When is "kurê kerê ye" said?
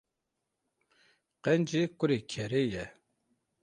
1.97-2.85